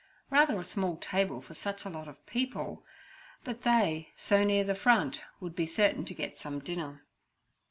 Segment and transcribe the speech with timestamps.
[0.31, 2.83] Rather a small table for such a lot of people;
[3.43, 7.05] but they, so near the front, would be certain to get some dinner.